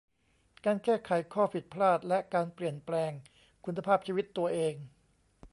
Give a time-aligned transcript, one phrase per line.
[0.65, 3.11] การแก้ไขข้อผิดพลาดและการเปลี่ยนแปลง
[3.65, 4.75] คุณภาพชีวิตตัวเอง